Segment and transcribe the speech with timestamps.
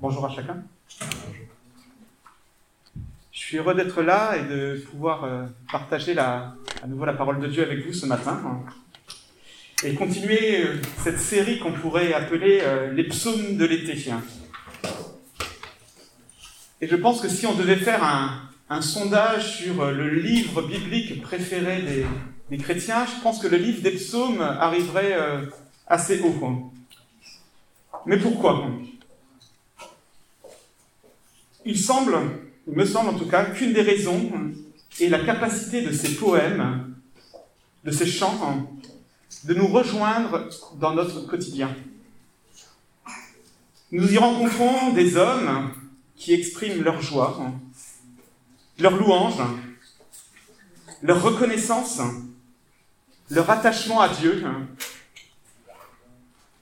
[0.00, 0.62] Bonjour à chacun.
[3.32, 6.54] Je suis heureux d'être là et de pouvoir euh, partager à
[6.86, 8.62] nouveau la parole de Dieu avec vous ce matin
[9.82, 14.12] et continuer euh, cette série qu'on pourrait appeler euh, les psaumes de l'été.
[16.80, 21.82] Et je pense que si on devait faire un, sondage sur le livre biblique préféré
[21.82, 22.06] des,
[22.50, 25.16] des, chrétiens, je pense que le livre des psaumes arriverait
[25.88, 26.70] assez haut.
[28.06, 28.70] Mais pourquoi
[31.68, 34.32] Il me semble en tout cas, qu'une des raisons
[34.98, 36.94] est la capacité de ces poèmes,
[37.84, 38.72] de ces chants,
[39.44, 40.48] de nous rejoindre
[40.80, 41.76] dans notre quotidien.
[43.92, 45.70] Nous y rencontrons des hommes
[46.16, 47.38] qui expriment leur joie,
[48.78, 49.42] leur louange,
[51.02, 52.00] leur reconnaissance,
[53.28, 54.42] leur attachement à Dieu,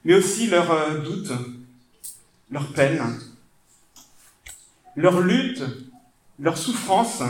[0.03, 1.31] mais aussi leurs euh, doutes,
[2.51, 3.17] leurs peines,
[4.97, 5.63] leurs luttes,
[6.39, 7.21] leurs souffrances,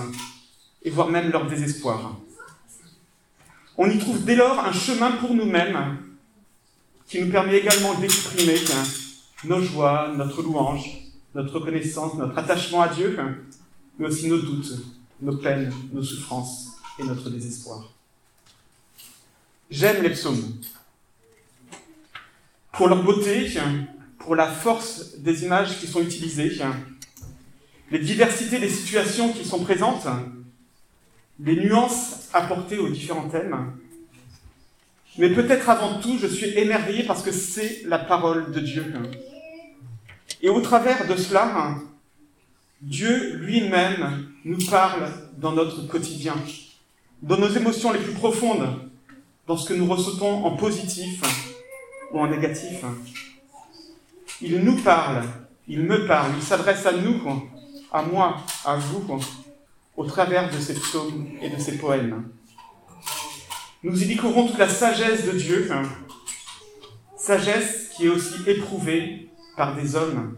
[0.81, 2.17] et voire même leur désespoir.
[3.77, 5.97] On y trouve dès lors un chemin pour nous-mêmes
[7.05, 8.55] qui nous permet également d'exprimer
[9.43, 11.03] nos joies, notre louange,
[11.35, 13.19] notre reconnaissance, notre attachement à Dieu,
[13.99, 14.73] mais aussi nos doutes,
[15.21, 17.91] nos peines, nos souffrances et notre désespoir.
[19.69, 20.55] J'aime les psaumes
[22.71, 23.51] pour leur beauté,
[24.19, 26.57] pour la force des images qui sont utilisées,
[27.91, 30.07] les diversités des situations qui sont présentes,
[31.39, 33.73] les nuances apportées aux différents thèmes.
[35.17, 38.93] Mais peut-être avant tout, je suis émerveillé parce que c'est la parole de Dieu.
[40.41, 41.75] Et au travers de cela,
[42.81, 46.35] Dieu lui-même nous parle dans notre quotidien,
[47.21, 48.67] dans nos émotions les plus profondes,
[49.47, 51.21] dans ce que nous ressentons en positif,
[52.11, 52.83] ou en négatif.
[54.41, 55.23] Il nous parle,
[55.67, 57.21] il me parle, il s'adresse à nous,
[57.91, 59.19] à moi, à vous,
[59.95, 62.29] au travers de ces psaumes et de ces poèmes.
[63.83, 65.69] Nous y découvrons toute la sagesse de Dieu,
[67.15, 70.37] sagesse qui est aussi éprouvée par des hommes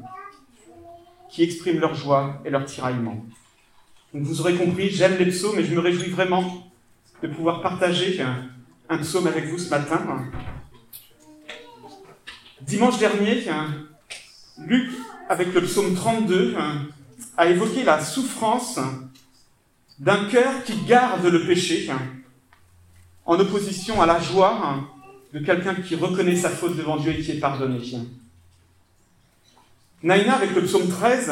[1.29, 3.25] qui expriment leur joie et leur tiraillement.
[4.13, 6.71] Donc vous aurez compris, j'aime les psaumes et je me réjouis vraiment
[7.21, 8.21] de pouvoir partager
[8.89, 10.25] un psaume avec vous ce matin.
[12.61, 13.45] Dimanche dernier,
[14.65, 14.91] Luc,
[15.29, 16.55] avec le psaume 32,
[17.39, 18.81] a évoqué la souffrance
[19.97, 21.89] d'un cœur qui garde le péché,
[23.25, 24.89] en opposition à la joie
[25.33, 27.79] de quelqu'un qui reconnaît sa faute devant Dieu et qui est pardonné.
[30.03, 31.31] Naïna, avec le psaume 13,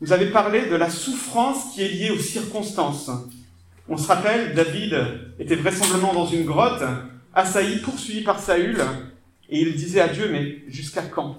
[0.00, 3.08] vous avez parlé de la souffrance qui est liée aux circonstances.
[3.88, 4.96] On se rappelle, David
[5.38, 6.82] était vraisemblablement dans une grotte,
[7.34, 8.82] assailli, poursuivi par Saül,
[9.48, 11.38] et il disait à Dieu, mais jusqu'à quand?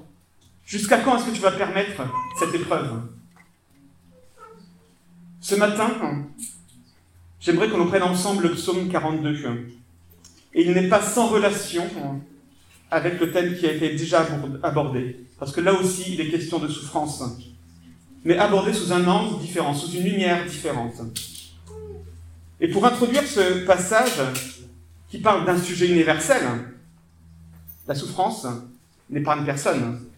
[0.65, 2.03] Jusqu'à quand est-ce que tu vas permettre
[2.39, 3.01] cette épreuve?
[5.47, 5.91] Ce matin,
[7.39, 9.67] j'aimerais qu'on prenne ensemble le psaume 42.
[10.55, 11.87] Et il n'est pas sans relation
[12.89, 14.25] avec le thème qui a été déjà
[14.63, 15.23] abordé.
[15.37, 17.21] Parce que là aussi, il est question de souffrance.
[18.23, 20.95] Mais abordé sous un angle différent, sous une lumière différente.
[22.59, 24.19] Et pour introduire ce passage
[25.11, 26.41] qui parle d'un sujet universel,
[27.87, 28.47] la souffrance
[29.11, 30.09] une personne,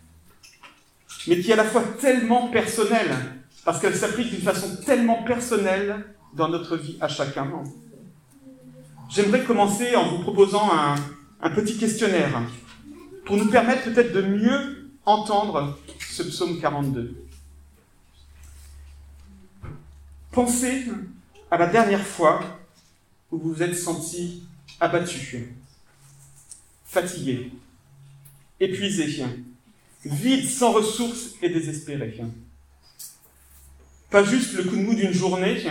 [1.27, 3.36] mais qui est à la fois tellement personnelle,
[3.67, 7.51] parce qu'elle s'applique d'une façon tellement personnelle dans notre vie à chacun.
[9.09, 12.43] J'aimerais commencer en vous proposant un, petit questionnaire
[13.25, 17.13] pour nous permettre peut-être de mieux entendre ce psaume 42.
[20.31, 20.85] Pensez
[21.51, 22.39] à la dernière fois
[23.33, 24.43] où vous vous êtes senti
[24.79, 25.57] abattu,
[26.85, 27.51] fatigué,
[28.61, 29.25] épuisé,
[30.05, 32.17] vide, sans ressources et désespéré.
[34.09, 35.63] Pas juste le coup de mou d'une journée,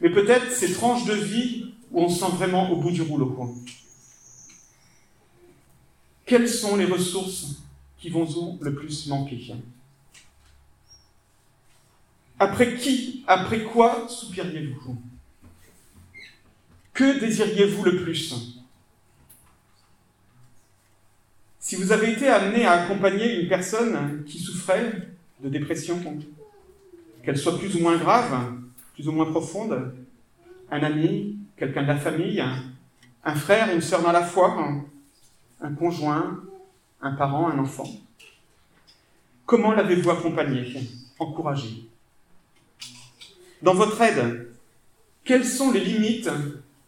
[0.00, 3.56] mais peut-être ces tranches de vie où on se sent vraiment au bout du rouleau.
[6.26, 7.62] Quelles sont les ressources
[7.98, 9.54] qui vont le plus manquer?
[12.38, 14.96] Après qui, après quoi soupiriez-vous?
[16.92, 18.34] Que désiriez-vous le plus?
[21.58, 25.08] Si vous avez été amené à accompagner une personne qui souffrait
[25.42, 26.00] de dépression,
[27.22, 28.52] qu'elle soit plus ou moins grave,
[28.94, 29.94] plus ou moins profonde,
[30.70, 32.42] un ami, quelqu'un de la famille,
[33.24, 34.56] un frère, une sœur dans la foi,
[35.60, 36.40] un conjoint,
[37.02, 37.88] un parent, un enfant.
[39.46, 40.80] Comment l'avez-vous accompagné,
[41.18, 41.88] encouragé
[43.62, 44.52] Dans votre aide,
[45.24, 46.30] quelles sont les limites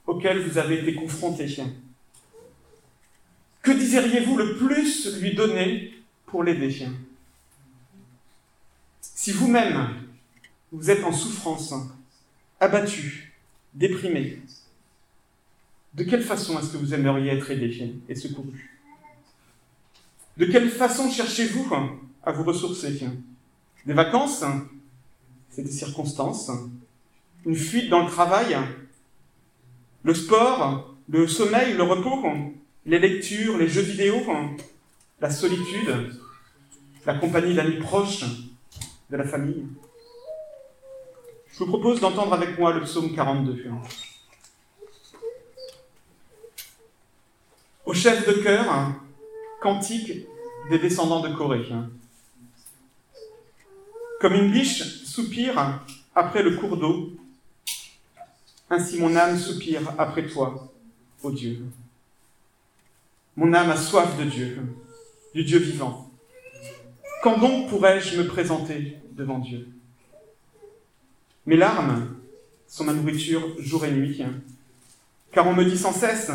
[0.06, 1.48] auxquelles vous avez été confrontés
[3.62, 5.94] que désiriez-vous le plus lui donner
[6.26, 6.88] pour l'aider?
[9.00, 9.88] Si vous-même,
[10.72, 11.74] vous êtes en souffrance,
[12.58, 13.34] abattu,
[13.74, 14.40] déprimé,
[15.94, 18.70] de quelle façon est-ce que vous aimeriez être aidé et secouru?
[20.38, 21.68] De quelle façon cherchez-vous
[22.22, 23.06] à vous ressourcer?
[23.84, 24.44] Des vacances
[25.50, 26.50] C'est des circonstances
[27.44, 28.56] Une fuite dans le travail
[30.02, 32.22] Le sport Le sommeil Le repos
[32.86, 34.22] Les lectures Les jeux vidéo
[35.20, 36.18] La solitude
[37.04, 38.24] La compagnie d'amis proches
[39.10, 39.66] De la famille
[41.62, 43.66] Je vous propose d'entendre avec moi le psaume 42.
[47.86, 48.90] Au chef de chœur,
[49.60, 50.26] cantique
[50.70, 51.68] des descendants de Corée.
[54.20, 55.84] Comme une biche soupire
[56.16, 57.12] après le cours d'eau,
[58.68, 60.68] ainsi mon âme soupire après toi,
[61.22, 61.64] ô Dieu.
[63.36, 64.60] Mon âme a soif de Dieu,
[65.32, 66.10] du Dieu vivant.
[67.22, 69.68] Quand donc pourrais-je me présenter devant Dieu?
[71.44, 72.14] Mes larmes
[72.68, 74.22] sont ma nourriture jour et nuit,
[75.32, 76.30] car on me dit sans cesse,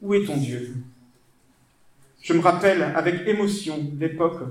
[0.00, 0.74] où est ton Dieu?
[2.22, 4.42] Je me rappelle avec émotion l'époque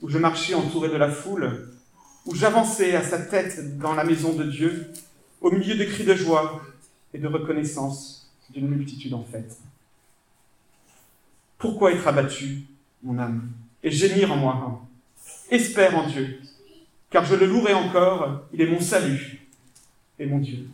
[0.00, 1.68] où je marchais entouré de la foule,
[2.26, 4.92] où j'avançais à sa tête dans la maison de Dieu,
[5.40, 6.62] au milieu de cris de joie
[7.12, 9.58] et de reconnaissance d'une multitude en fête.
[11.58, 12.62] Pourquoi être abattu,
[13.02, 13.48] mon âme,
[13.82, 14.86] et gémir en moi?
[15.50, 16.40] Espère en Dieu,
[17.10, 19.46] car je le louerai encore, il est mon salut
[20.18, 20.68] et mon Dieu.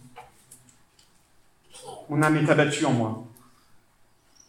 [2.08, 3.24] Mon âme est abattue en moi.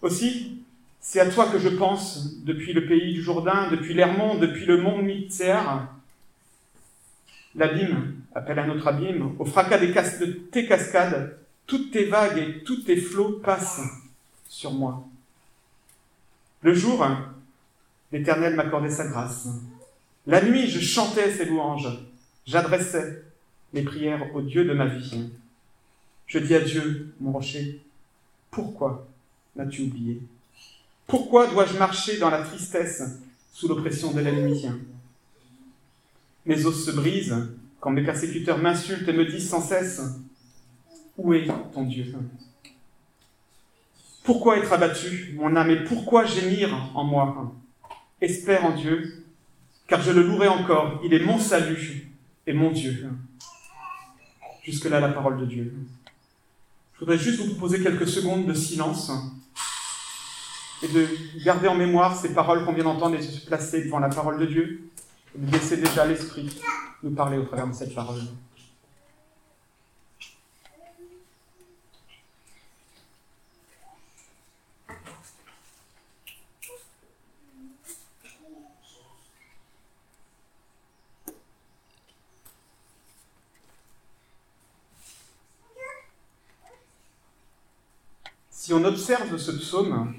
[0.02, 0.64] Aussi,
[1.00, 4.82] c'est à toi que je pense depuis le pays du Jourdain, depuis l'Hermont, depuis le
[4.82, 5.60] mont Mitzer.
[7.56, 9.36] L'abîme appelle un autre abîme.
[9.40, 11.38] Au fracas des de tes cascades,
[11.68, 13.82] toutes tes vagues et tous tes flots passent
[14.48, 15.08] sur moi.
[16.62, 17.06] Le jour,
[18.12, 19.48] l'Éternel m'accordait sa grâce.
[20.28, 21.88] La nuit, je chantais ses louanges.
[22.48, 23.24] J'adressais
[23.74, 25.30] mes prières au Dieu de ma vie.
[26.26, 27.80] Je dis à Dieu, mon rocher,
[28.50, 29.08] pourquoi
[29.56, 30.22] m'as-tu oublié?
[31.06, 33.04] Pourquoi dois-je marcher dans la tristesse
[33.54, 34.66] sous l'oppression de l'ennemi?
[36.46, 37.50] Mes os se brisent
[37.80, 40.02] quand mes persécuteurs m'insultent et me disent sans cesse
[41.18, 42.16] Où est ton Dieu?
[44.24, 47.54] Pourquoi être abattu, mon âme, et pourquoi gémir en moi?
[48.22, 49.25] Espère en Dieu,
[49.88, 51.02] car je le louerai encore.
[51.04, 52.12] Il est mon salut
[52.48, 53.10] et mon Dieu.
[54.64, 55.74] Jusque-là, la parole de Dieu.
[56.96, 59.12] Je voudrais juste vous proposer quelques secondes de silence
[60.82, 61.08] et de
[61.44, 64.40] garder en mémoire ces paroles qu'on vient d'entendre et de se placer devant la parole
[64.40, 64.90] de Dieu
[65.36, 66.50] et de laisser déjà l'Esprit
[67.04, 68.22] nous parler au travers de cette parole.
[88.66, 90.16] Si on observe ce psaume,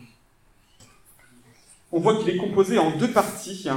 [1.90, 3.69] on voit qu'il est composé en deux parties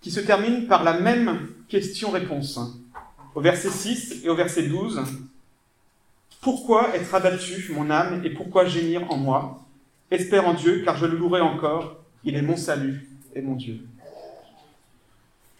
[0.00, 2.58] qui se terminent par la même question-réponse.
[3.36, 5.00] Au verset 6 et au verset 12,
[6.40, 9.64] Pourquoi être abattu, mon âme, et pourquoi gémir en moi?
[10.10, 13.78] Espère en Dieu, car je le louerai encore, il est mon salut et mon Dieu.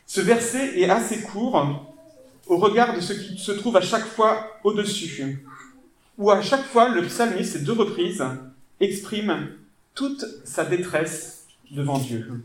[0.05, 1.87] Ce verset est assez court
[2.49, 5.45] au regard de ce qui se trouve à chaque fois au-dessus,
[6.19, 8.25] où à chaque fois le psalmiste, ces deux reprises,
[8.81, 9.49] exprime
[9.95, 12.45] toute sa détresse devant Dieu.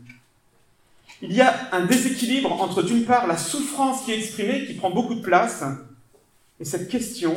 [1.22, 4.90] Il y a un déséquilibre entre, d'une part, la souffrance qui est exprimée, qui prend
[4.90, 5.64] beaucoup de place,
[6.60, 7.34] et cette question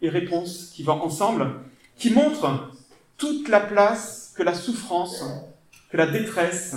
[0.00, 1.50] et réponse qui vont ensemble,
[1.96, 2.70] qui montre
[3.16, 5.22] toute la place que la souffrance,
[5.90, 6.74] que la détresse,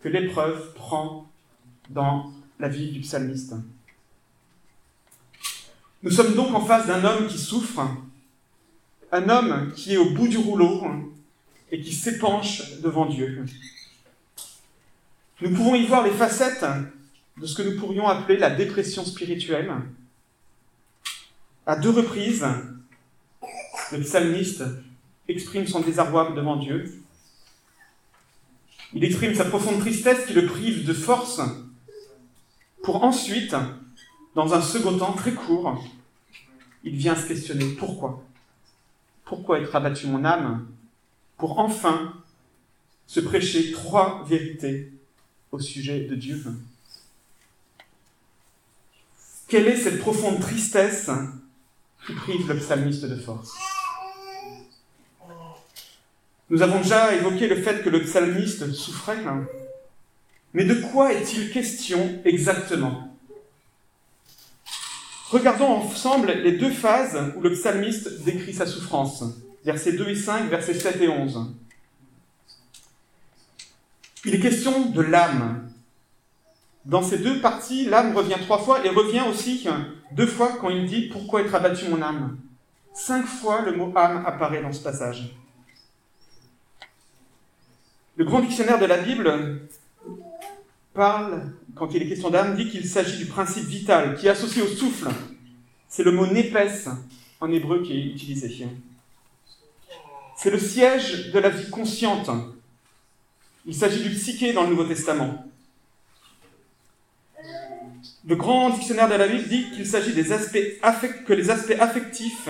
[0.00, 1.30] que l'épreuve prend
[1.90, 3.54] dans la vie du psalmiste.
[6.02, 7.82] Nous sommes donc en face d'un homme qui souffre,
[9.14, 10.82] un homme qui est au bout du rouleau,
[11.70, 13.44] et qui s'épanche devant Dieu.
[15.40, 16.64] Nous pouvons y voir les facettes
[17.36, 19.72] de ce que nous pourrions appeler la dépression spirituelle.
[21.66, 22.46] À deux reprises,
[23.92, 24.64] le psalmiste
[25.28, 27.02] exprime son désarroi devant Dieu.
[28.92, 31.40] Il exprime sa profonde tristesse qui le prive de force
[32.82, 33.56] pour ensuite,
[34.34, 35.82] dans un second temps très court,
[36.84, 38.22] il vient se questionner pourquoi
[39.24, 40.66] Pourquoi être abattu mon âme
[41.38, 42.14] pour enfin
[43.06, 44.92] se prêcher trois vérités
[45.50, 46.42] au sujet de Dieu?
[49.48, 51.10] Quelle est cette profonde tristesse
[52.06, 53.54] qui prive le psalmiste de force?
[56.50, 59.24] Nous avons déjà évoqué le fait que le psalmiste souffrait,
[60.52, 63.13] mais de quoi est-il question exactement?
[65.30, 69.24] Regardons ensemble les deux phases où le psalmiste décrit sa souffrance.
[69.64, 71.54] Versets 2 et 5, versets 7 et 11.
[74.26, 75.70] Il est question de l'âme.
[76.84, 79.66] Dans ces deux parties, l'âme revient trois fois et revient aussi
[80.12, 82.38] deux fois quand il dit Pourquoi être abattu mon âme?
[82.92, 85.34] Cinq fois le mot âme apparaît dans ce passage.
[88.16, 89.68] Le grand dictionnaire de la Bible
[90.92, 94.62] parle, quand il est question d'âme, dit qu'il s'agit du principe vital qui est associé
[94.62, 95.08] au souffle.
[95.88, 96.88] C'est le mot népès
[97.40, 98.66] en hébreu qui est utilisé.
[100.36, 102.30] C'est le siège de la vie consciente.
[103.66, 105.46] Il s'agit du psyché dans le Nouveau Testament.
[108.26, 110.58] Le grand dictionnaire de la Bible dit qu'il s'agit des aspects
[111.26, 112.48] que les aspects affectifs,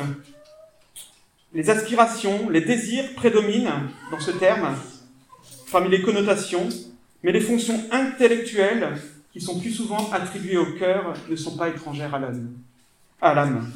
[1.53, 4.77] les aspirations, les désirs prédominent dans ce terme
[5.71, 6.69] parmi les connotations,
[7.25, 9.01] mais les fonctions intellectuelles
[9.33, 12.53] qui sont plus souvent attribuées au cœur ne sont pas étrangères à l'âme.
[13.21, 13.73] À l'âme.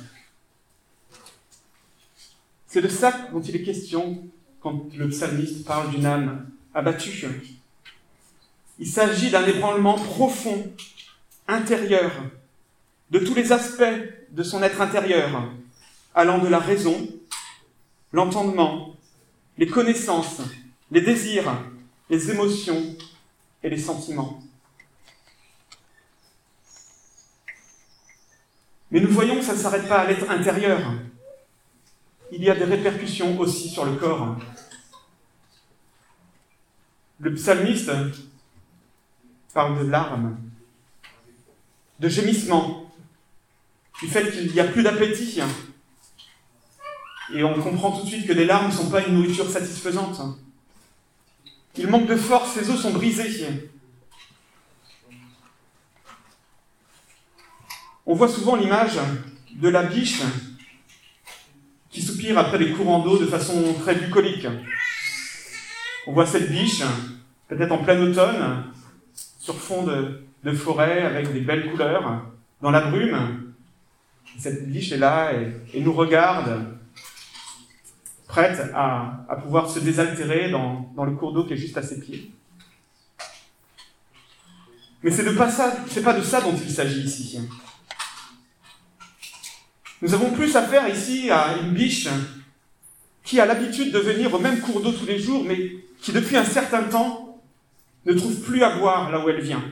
[2.67, 4.23] C'est de ça dont il est question
[4.61, 7.26] quand le psalmiste parle d'une âme abattue.
[8.78, 10.71] Il s'agit d'un ébranlement profond,
[11.49, 12.12] intérieur,
[13.11, 13.83] de tous les aspects
[14.31, 15.50] de son être intérieur,
[16.14, 17.09] allant de la raison,
[18.12, 18.95] l'entendement,
[19.57, 20.43] les connaissances,
[20.90, 21.50] les désirs,
[22.11, 22.95] les émotions
[23.62, 24.43] et les sentiments.
[28.91, 30.81] Mais nous voyons que ça ne s'arrête pas à l'être intérieur.
[32.33, 34.37] Il y a des répercussions aussi sur le corps.
[37.21, 37.91] Le psalmiste
[39.53, 40.38] parle de larmes,
[41.99, 42.91] de gémissements,
[44.00, 45.41] du fait qu'il n'y a plus d'appétit.
[47.35, 50.21] Et on comprend tout de suite que les larmes ne sont pas une nourriture satisfaisante.
[51.77, 53.71] Il manque de force, ses os sont brisés.
[58.07, 58.99] On voit souvent l'image
[59.55, 60.23] de la biche
[61.91, 64.47] qui soupire après les courants d'eau de façon très bucolique.
[66.07, 66.83] On voit cette biche,
[67.49, 68.65] peut-être en plein automne,
[69.39, 72.25] sur fond de, forêt avec des belles couleurs,
[72.63, 73.53] dans la brume.
[74.39, 75.33] Cette biche est là
[75.75, 76.79] et nous regarde
[78.29, 82.31] prête à, pouvoir se désaltérer dans, le cours d'eau qui est juste à ses pieds.
[85.03, 85.49] Mais c'est pas
[86.05, 87.41] pas de ça dont il s'agit ici.
[90.03, 92.09] Nous avons plus affaire ici à une biche
[93.25, 96.37] qui a l'habitude de venir au même cours d'eau tous les jours, mais qui depuis
[96.37, 97.41] un certain temps
[98.07, 99.63] ne trouve plus à boire là où elle vient.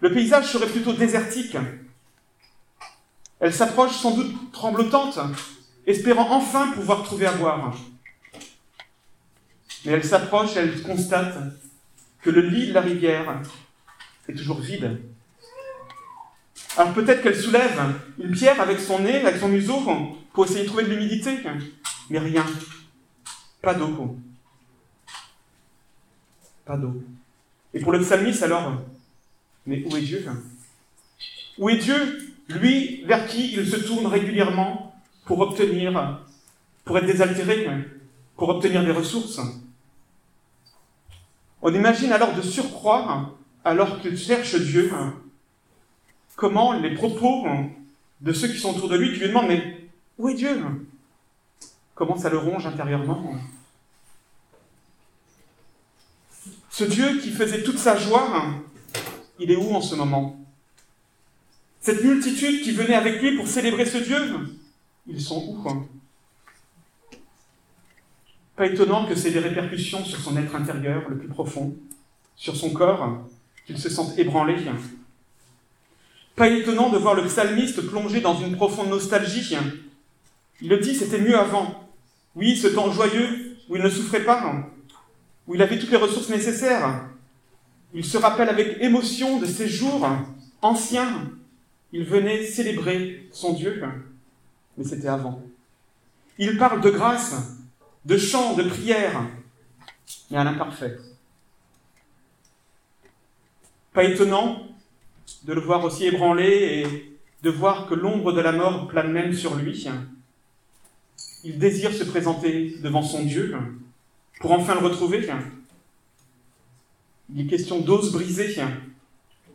[0.00, 1.56] Le paysage serait plutôt désertique.
[3.38, 5.18] Elle s'approche sans doute tremblotante,
[5.90, 7.76] espérant enfin pouvoir trouver à boire.
[9.84, 11.36] Mais elle s'approche, elle constate
[12.22, 13.40] que le lit de la rivière
[14.28, 15.00] est toujours vide.
[16.76, 19.80] Alors peut-être qu'elle soulève une pierre avec son nez, avec son museau,
[20.32, 21.38] pour essayer de trouver de l'humidité.
[22.10, 22.44] Mais rien.
[23.62, 24.16] Pas d'eau.
[26.64, 27.02] Pas d'eau.
[27.74, 28.82] Et pour le psalmiste, alors,
[29.66, 30.24] mais où est Dieu?
[31.58, 34.89] Où est Dieu, lui, vers qui il se tourne régulièrement?
[35.30, 36.18] Pour obtenir,
[36.84, 37.68] pour être désaltéré,
[38.36, 39.40] pour obtenir des ressources.
[41.62, 44.92] On imagine alors de surcroît, alors qu'il cherche Dieu,
[46.34, 47.46] comment les propos
[48.20, 50.64] de ceux qui sont autour de lui, qui lui demandent Mais où est Dieu?
[51.94, 53.36] Comment ça le ronge intérieurement?
[56.70, 58.46] Ce Dieu qui faisait toute sa joie,
[59.38, 60.44] il est où en ce moment?
[61.80, 64.58] Cette multitude qui venait avec lui pour célébrer ce Dieu,
[65.10, 65.76] ils sont où quoi
[68.56, 71.74] Pas étonnant que c'est des répercussions sur son être intérieur le plus profond,
[72.36, 73.26] sur son corps,
[73.66, 74.56] qu'il se sente ébranlé.
[76.36, 79.56] Pas étonnant de voir le psalmiste plongé dans une profonde nostalgie.
[80.60, 81.88] Il le dit, c'était mieux avant.
[82.36, 84.68] Oui, ce temps joyeux où il ne souffrait pas,
[85.46, 87.08] où il avait toutes les ressources nécessaires.
[87.92, 90.06] Il se rappelle avec émotion de ces jours
[90.62, 91.30] anciens.
[91.92, 93.82] Il venait célébrer son Dieu
[94.76, 95.42] mais c'était avant.
[96.38, 97.58] Il parle de grâce,
[98.04, 99.22] de chant, de prière,
[100.30, 100.96] mais à l'imparfait.
[103.92, 104.66] Pas étonnant
[105.44, 109.32] de le voir aussi ébranlé et de voir que l'ombre de la mort plane même
[109.32, 109.88] sur lui.
[111.44, 113.56] Il désire se présenter devant son Dieu
[114.40, 115.28] pour enfin le retrouver.
[117.32, 118.56] Il est question d'os brisée,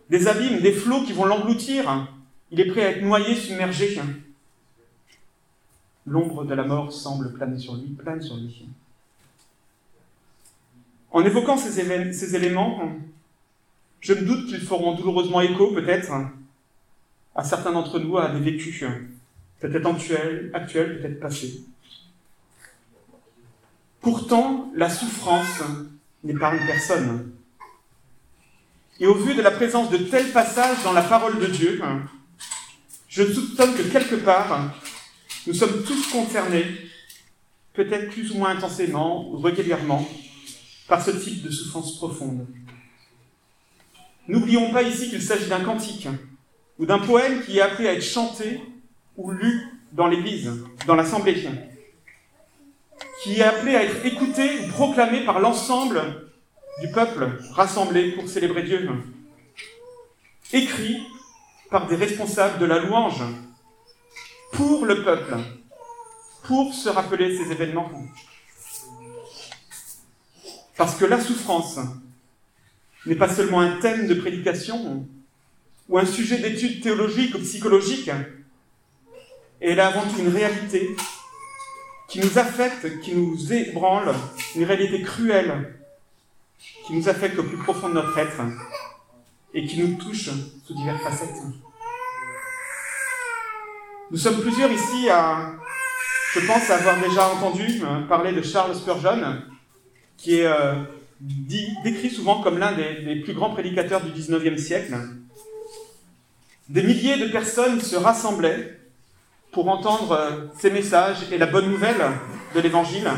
[0.10, 2.08] des abîmes, des flots qui vont l'engloutir.
[2.52, 4.00] Il est prêt à être noyé, submergé.
[6.06, 8.68] L'ombre de la mort semble planer sur lui, plane sur lui.
[11.12, 11.80] En évoquant ces,
[12.36, 12.92] éléments,
[14.02, 16.12] je me doute qu'ils feront douloureusement écho, peut-être,
[17.36, 18.84] à certains d'entre nous à des vécus,
[19.60, 21.64] peut-être actuels, actuels peut-être passés.
[24.02, 25.64] Pourtant, la souffrance
[26.26, 27.32] une personne.
[29.00, 31.82] Et au vu de la présence de tels passages dans la parole de Dieu,
[33.08, 34.74] je soupçonne que quelque part,
[35.48, 36.66] nous sommes tous concernés,
[37.74, 40.08] peut-être plus ou moins intensément ou régulièrement,
[40.88, 42.48] par ce type de souffrance profonde.
[44.28, 46.08] N'oublions pas ici qu'il s'agit d'un cantique
[46.80, 48.60] ou d'un poème qui est appelé à être chanté
[49.18, 50.52] ou lu dans l'Église,
[50.88, 51.48] dans l'Assemblée,
[53.24, 56.30] qui est appelé à être écouté ou proclamé par l'ensemble
[56.82, 58.90] du peuple rassemblé pour célébrer Dieu,
[60.54, 60.98] écrit
[61.70, 63.24] par des responsables de la louange
[64.56, 65.36] pour le peuple,
[66.44, 67.92] pour se rappeler ces événements.
[70.78, 71.80] Parce que la souffrance
[73.06, 75.08] n'est pas seulement un thème de prédication
[75.88, 78.10] ou un sujet d'étude théologique ou psychologique,
[79.62, 80.96] elle est avant tout une réalité
[82.08, 84.14] qui nous affecte, qui nous ébranle,
[84.56, 85.80] une réalité cruelle,
[86.86, 88.42] qui nous affecte au plus profond de notre être
[89.54, 90.30] et qui nous touche
[90.66, 91.42] sous diverses facettes.
[94.12, 95.54] Nous sommes plusieurs ici à,
[96.36, 99.42] je pense, avoir déjà entendu euh, parler de Charles Spurgeon,
[100.16, 100.76] qui est euh,
[101.20, 104.96] décrit souvent comme l'un des, plus grands prédicateurs du XIXe siècle.
[106.70, 108.80] Des milliers de personnes se rassemblaient
[109.52, 112.12] pour entendre euh, ces messages et la bonne nouvelle
[112.54, 113.10] de l'Évangile.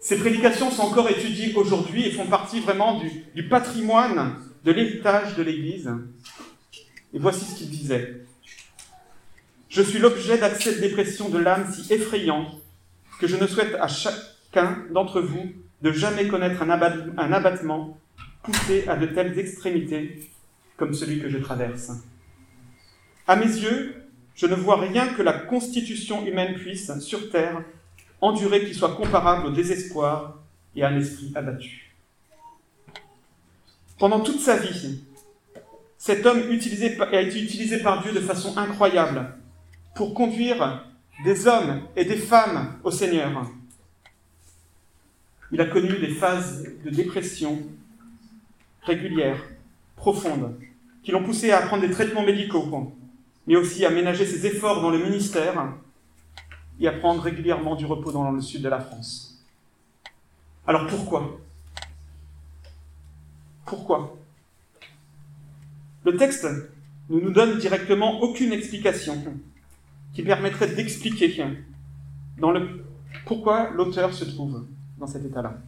[0.00, 3.00] Ces prédications sont encore étudiées aujourd'hui et font partie vraiment
[3.34, 5.88] du patrimoine de l'héritage de l'Église.
[7.14, 8.26] Et voici ce qu'il disait.
[9.68, 12.46] Je suis l'objet d'accès de dépression de l'âme si effrayant
[13.20, 17.98] que je ne souhaite à chacun d'entre vous de jamais connaître un, abattement
[18.42, 20.30] poussé à de telles extrémités
[20.76, 21.90] comme celui que je traverse.
[23.26, 23.94] À mes yeux,
[24.34, 27.62] je ne vois rien que la constitution humaine puisse, sur terre,
[28.20, 30.42] endurer qui soit comparable au désespoir
[30.74, 31.94] et à un esprit abattu.
[33.98, 35.00] Pendant toute sa vie,
[35.98, 39.34] cet homme a été utilisé par Dieu de façon incroyable
[39.96, 40.84] pour conduire
[41.24, 43.50] des hommes et des femmes au Seigneur.
[45.50, 47.62] Il a connu des phases de dépression
[48.82, 49.42] régulières,
[49.96, 50.60] profondes,
[51.02, 52.92] qui l'ont poussé à prendre des traitements médicaux,
[53.46, 55.72] mais aussi à ménager ses efforts dans le ministère
[56.78, 59.42] et à prendre régulièrement du repos dans le sud de la France.
[60.66, 61.40] Alors pourquoi?
[63.64, 64.16] Pourquoi?
[66.04, 66.46] Le texte
[67.08, 69.24] ne nous donne directement aucune explication
[70.16, 71.28] qui permettrait d'expliquer
[72.38, 72.84] le,
[73.26, 74.64] pourquoi l'auteur se trouve
[74.98, 75.58] dans cet état-là.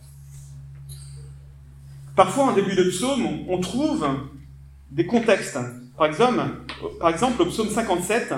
[2.17, 4.09] Parfois, en début de psaume, on trouve
[4.91, 5.59] des contextes.
[5.99, 6.41] Par exemple,
[6.99, 8.33] par exemple, au psaume 57,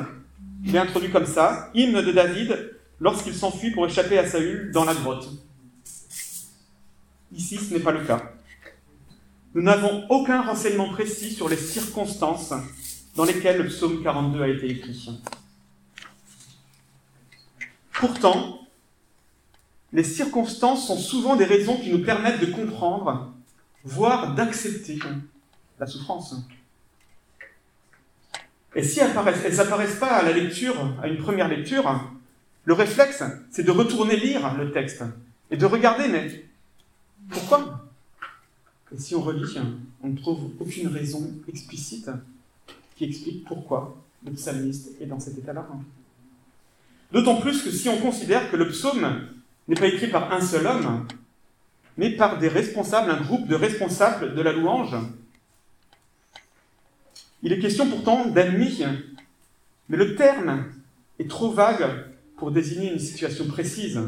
[0.65, 4.85] il est introduit comme ça, hymne de David lorsqu'il s'enfuit pour échapper à Saül dans
[4.85, 5.31] la grotte.
[7.33, 8.33] Ici, ce n'est pas le cas.
[9.55, 12.53] Nous n'avons aucun renseignement précis sur les circonstances
[13.15, 15.23] dans lesquelles le psaume 42 a été écrit.
[18.01, 18.67] Pourtant,
[19.93, 23.31] les circonstances sont souvent des raisons qui nous permettent de comprendre,
[23.85, 24.99] voire d'accepter
[25.79, 26.35] la souffrance.
[28.75, 32.11] Et si elles n'apparaissent pas à la lecture, à une première lecture,
[32.65, 35.05] le réflexe, c'est de retourner lire le texte
[35.51, 36.47] et de regarder, mais
[37.29, 37.87] pourquoi?
[38.95, 39.59] Et si on relit,
[40.03, 42.09] on ne trouve aucune raison explicite
[42.97, 45.69] qui explique pourquoi le psalmiste est dans cet état-là.
[47.13, 49.27] D'autant plus que si on considère que le psaume
[49.69, 51.07] n'est pas écrit par un seul homme,
[51.97, 54.97] mais par des responsables, un groupe de responsables de la louange.
[57.43, 58.83] Il est question pourtant d'ennemis,
[59.89, 60.67] mais le terme
[61.19, 64.01] est trop vague pour désigner une situation précise.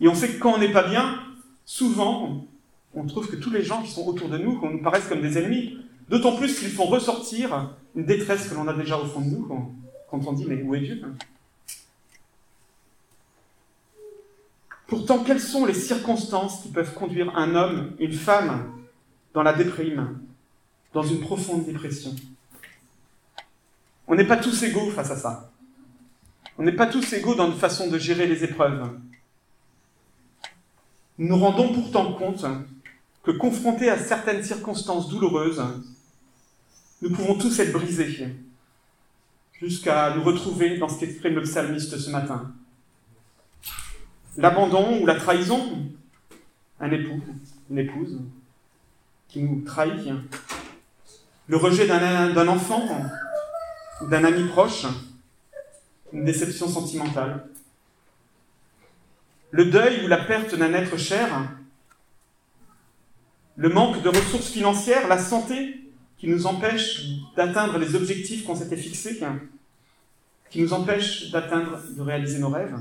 [0.00, 1.18] Et on sait que quand on n'est pas bien,
[1.64, 2.46] souvent,
[2.94, 5.22] on trouve que tous les gens qui sont autour de nous, qu'on nous paraissent comme
[5.22, 5.78] des ennemis,
[6.08, 9.74] d'autant plus qu'ils font ressortir une détresse que l'on a déjà au fond de nous,
[10.10, 11.02] quand on dit mais où est Dieu
[14.86, 18.72] Pourtant, quelles sont les circonstances qui peuvent conduire un homme, une femme,
[19.34, 20.20] dans la déprime,
[20.92, 22.14] dans une profonde dépression?
[24.06, 25.50] On n'est pas tous égaux face à ça.
[26.56, 28.96] On n'est pas tous égaux dans notre façon de gérer les épreuves.
[31.18, 32.44] Nous nous rendons pourtant compte
[33.24, 35.62] que confrontés à certaines circonstances douloureuses,
[37.02, 38.36] nous pouvons tous être brisés,
[39.60, 42.54] jusqu'à nous retrouver dans ce qu'exprime le psalmiste ce matin
[44.36, 45.90] l'abandon ou la trahison,
[46.80, 47.20] un époux,
[47.70, 48.20] une épouse
[49.28, 50.12] qui nous trahit,
[51.48, 52.88] le rejet d'un enfant
[54.02, 54.86] d'un ami proche,
[56.12, 57.48] une déception sentimentale,
[59.50, 61.28] le deuil ou la perte d'un être cher,
[63.56, 65.80] le manque de ressources financières, la santé
[66.18, 69.20] qui nous empêche d'atteindre les objectifs qu'on s'était fixés,
[70.50, 72.76] qui nous empêche d'atteindre, de réaliser nos rêves,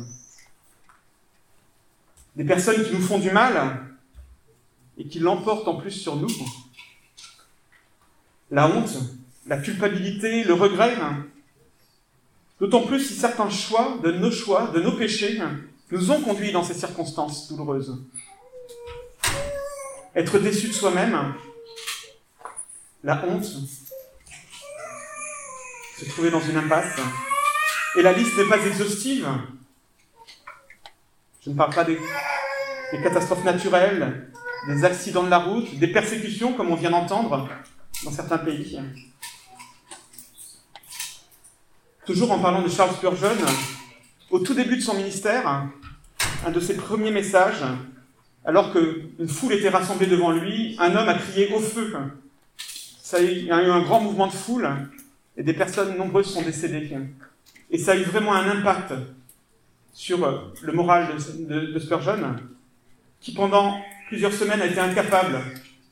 [2.35, 3.85] des personnes qui nous font du mal
[4.97, 6.29] et qui l'emportent en plus sur nous,
[8.51, 8.97] la honte,
[9.47, 10.95] la culpabilité, le regret,
[12.59, 15.41] d'autant plus si certains choix de nos choix, de nos péchés,
[15.91, 18.03] nous ont conduits dans ces circonstances douloureuses.
[20.15, 21.33] Être déçu de soi-même,
[23.03, 23.45] la honte,
[25.97, 26.99] se trouver dans une impasse,
[27.97, 29.27] et la liste n'est pas exhaustive.
[31.45, 31.99] Je ne parle pas des,
[33.03, 34.31] catastrophes naturelles,
[34.67, 37.47] des accidents de la route, des persécutions comme on vient d'entendre
[38.03, 38.79] dans certains pays.
[42.03, 43.35] Toujours en parlant de Charles Spurgeon,
[44.31, 45.69] au tout début de son ministère,
[46.45, 47.63] un de ses premiers messages,
[48.43, 51.95] alors qu'une foule était rassemblée devant lui, un homme a crié au feu.
[53.03, 54.67] Ça, a eu un grand mouvement de foule
[55.37, 56.97] et des personnes nombreuses sont décédées.
[57.69, 58.93] Et ça a eu vraiment un impact
[59.95, 62.35] sur le moral de, Spurgeon,
[63.21, 65.39] qui pendant plusieurs semaines a été incapable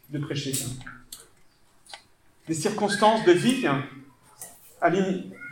[0.09, 0.51] de prêcher.
[2.49, 3.65] Des circonstances de vie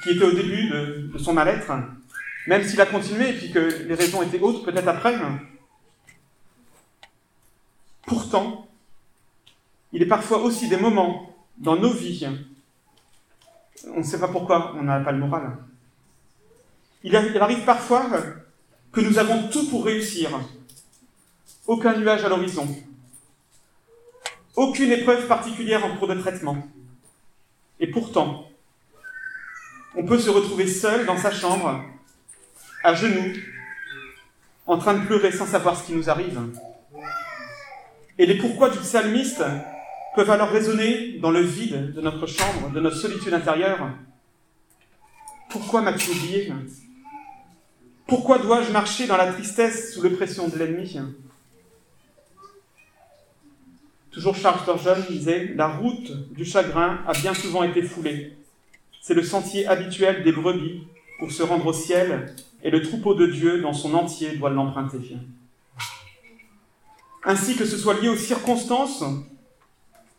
[0.04, 1.72] qui étaient au début de, son mal-être,
[2.46, 5.18] même s'il a continué et puis que les raisons étaient autres peut-être après.
[8.06, 8.68] Pourtant,
[9.94, 12.28] il est parfois aussi des moments dans nos vies,
[13.88, 15.58] on ne sait pas pourquoi on n'a pas le moral.
[17.04, 18.10] Il arrive parfois
[18.92, 20.30] que nous avons tout pour réussir.
[21.68, 22.68] Aucun nuage à l'horizon.
[24.56, 26.58] Aucune épreuve particulière en cours de traitement.
[27.80, 28.50] Et pourtant,
[29.96, 31.84] on peut se retrouver seul dans sa chambre,
[32.84, 33.34] à genoux,
[34.68, 36.40] en train de pleurer sans savoir ce qui nous arrive.
[38.18, 39.44] Et les pourquoi du psalmiste
[40.16, 43.90] peuvent alors résonner dans le vide de notre chambre, de notre solitude intérieure.
[45.50, 46.54] Pourquoi m'as-tu oublié?
[48.12, 50.97] Pourquoi dois-je marcher dans la tristesse sous l'oppression de l'ennemi?
[54.12, 58.34] Toujours Charles Spurgeon disait La route du chagrin a bien souvent été foulée.
[59.02, 60.84] C'est le sentier habituel des brebis
[61.19, 65.15] pour se rendre au ciel, et le troupeau de Dieu dans son entier doit l'emprunter.
[67.24, 69.06] Ainsi que ce soit lié aux circonstances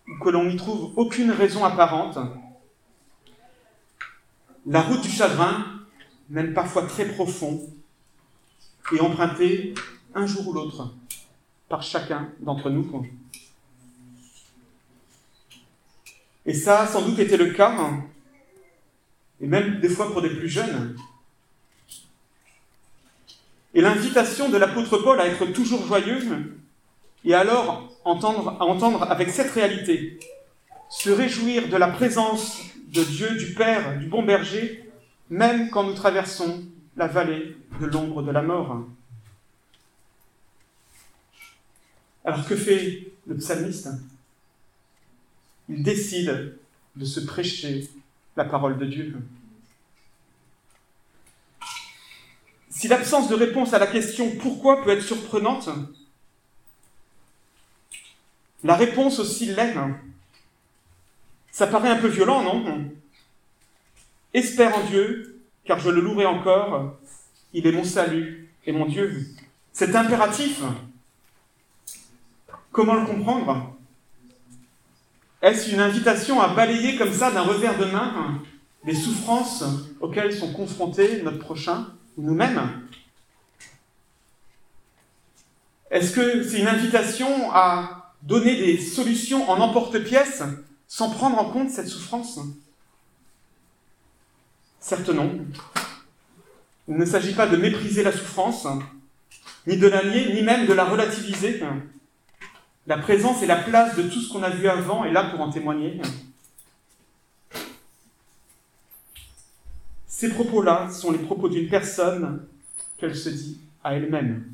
[0.08, 2.18] ou que l'on n'y trouve aucune raison apparente,
[4.64, 5.66] la route du chagrin,
[6.30, 7.60] même parfois très profond,
[8.92, 9.74] est empruntée
[10.14, 10.92] un jour ou l'autre
[11.68, 13.06] par chacun d'entre nous.
[16.44, 18.04] Et ça a sans doute été le cas, hein,
[19.40, 20.96] et même des fois pour des plus jeunes.
[23.74, 26.58] Et l'invitation de l'apôtre Paul à être toujours joyeux,
[27.24, 30.18] et alors à entendre avec cette réalité,
[30.90, 34.90] se réjouir de la présence de Dieu, du Père, du bon berger,
[35.30, 36.64] même quand nous traversons
[36.96, 38.86] la vallée de l'ombre de la mort.
[42.24, 43.88] Alors que fait le psalmiste?
[45.68, 46.58] Il décide
[46.96, 47.88] de se prêcher
[48.36, 49.16] la parole de Dieu.
[52.68, 55.68] Si l'absence de réponse à la question pourquoi peut être surprenante,
[58.64, 59.74] la réponse aussi l'est.
[61.50, 62.92] Ça paraît un peu violent, non?
[64.34, 65.31] Espère en Dieu,
[65.64, 66.96] car je le louerai encore,
[67.52, 69.26] il est mon salut et mon Dieu.
[69.72, 70.62] C'est impératif.
[72.70, 73.76] Comment le comprendre?
[75.40, 78.40] Est-ce une invitation à balayer comme ça d'un revers de main
[78.84, 79.64] les souffrances
[80.00, 82.60] auxquelles sont confrontés notre prochain ou nous-mêmes?
[85.90, 90.42] Est-ce que c'est une invitation à donner des solutions en emporte-pièce
[90.88, 92.38] sans prendre en compte cette souffrance?
[94.82, 95.46] Certes non.
[96.88, 98.66] Il ne s'agit pas de mépriser la souffrance,
[99.68, 101.62] ni de la nier, ni même de la relativiser.
[102.88, 105.40] La présence et la place de tout ce qu'on a vu avant est là pour
[105.40, 106.02] en témoigner.
[110.08, 112.44] Ces propos-là sont les propos d'une personne
[112.98, 114.52] qu'elle se dit à elle-même.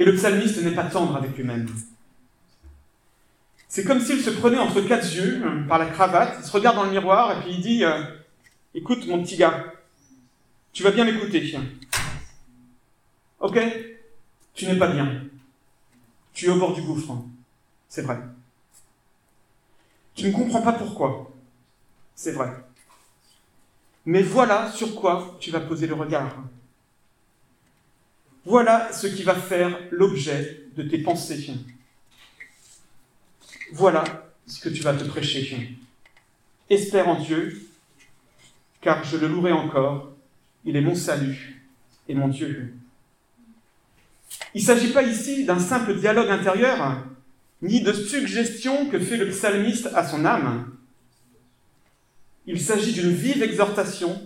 [0.00, 1.68] Et le psalmiste n'est pas tendre avec lui-même.
[3.74, 6.84] C'est comme s'il se prenait entre quatre yeux, par la cravate, il se regarde dans
[6.84, 8.04] le miroir et puis il dit euh,
[8.72, 9.64] Écoute, mon petit gars,
[10.72, 11.58] tu vas bien m'écouter.
[13.40, 13.58] Ok?
[14.54, 15.24] Tu n'es pas bien.
[16.32, 17.16] Tu es au bord du gouffre.
[17.88, 18.20] C'est vrai.
[20.14, 21.32] Tu ne comprends pas pourquoi.
[22.14, 22.52] c'est vrai.
[24.06, 26.44] Mais voilà sur quoi tu vas poser le regard.
[28.44, 31.56] Voilà ce qui va faire l'objet de tes pensées.
[33.72, 34.04] Voilà
[34.46, 35.76] ce que tu vas te prêcher.
[36.68, 37.68] Espère en Dieu,
[38.80, 40.12] car je le louerai encore.
[40.64, 41.62] Il est mon salut
[42.08, 42.74] et mon Dieu.
[44.54, 47.04] Il ne s'agit pas ici d'un simple dialogue intérieur,
[47.62, 50.72] ni de suggestion que fait le psalmiste à son âme.
[52.46, 54.22] Il s'agit d'une vive exhortation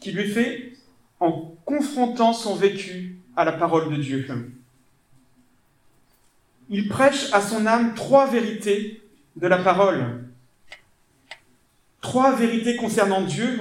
[0.00, 0.74] qui lui fait
[1.18, 4.55] en confrontant son vécu à la parole de Dieu.
[6.68, 9.02] Il prêche à son âme trois vérités
[9.36, 10.24] de la parole,
[12.00, 13.58] trois vérités concernant Dieu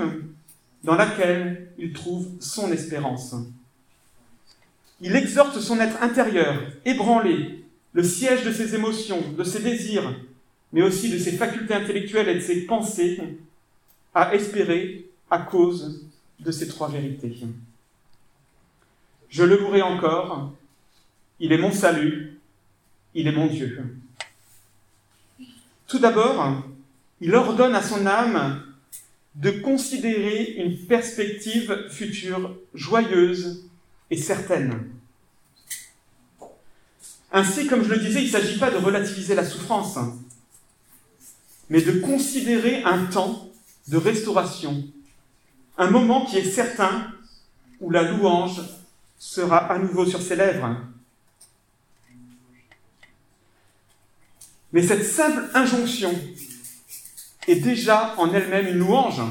[0.84, 3.36] dans laquelle il trouve son espérance.
[5.02, 10.16] Il exhorte son être intérieur, ébranlé, le siège de ses émotions, de ses désirs,
[10.72, 13.20] mais aussi de ses facultés intellectuelles et de ses pensées,
[14.14, 16.08] à espérer à cause
[16.40, 17.38] de ces trois vérités.
[19.30, 20.54] Je le louerai encore,
[21.40, 22.35] il est mon salut,
[23.16, 23.98] il est mon Dieu.
[25.88, 26.64] Tout d'abord,
[27.22, 28.62] il ordonne à son âme
[29.36, 33.70] de considérer une perspective future joyeuse
[34.12, 34.92] et certaine.
[37.32, 39.98] Ainsi, comme je le disais, il ne s'agit pas de relativiser la souffrance,
[41.70, 43.50] mais de considérer un temps
[43.88, 44.84] de restauration,
[45.78, 47.12] un moment qui est certain
[47.82, 48.62] où la louange
[49.20, 50.78] sera à nouveau sur ses lèvres.
[54.76, 56.14] Mais cette simple injonction
[57.48, 59.22] est déjà en elle-même une louange.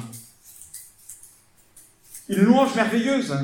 [2.31, 3.35] Une louange merveilleuse,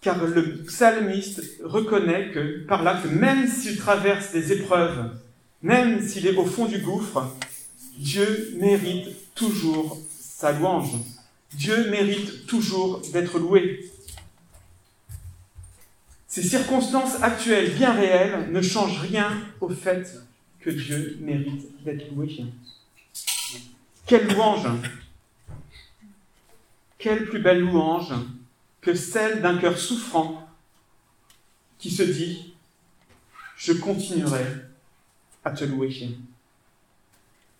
[0.00, 5.10] car le psalmiste reconnaît que par là, que même s'il traverse des épreuves,
[5.60, 7.36] même s'il est au fond du gouffre,
[7.98, 10.92] Dieu mérite toujours sa louange.
[11.52, 13.92] Dieu mérite toujours d'être loué.
[16.26, 20.10] Ces circonstances actuelles bien réelles ne changent rien au fait
[20.60, 22.44] que Dieu mérite d'être loué.
[24.06, 24.68] Quelle louange
[26.98, 28.14] Quelle plus belle louange
[28.80, 30.48] que celle d'un cœur souffrant
[31.78, 32.54] qui se dit
[33.56, 34.44] Je continuerai
[35.44, 35.94] à te louer.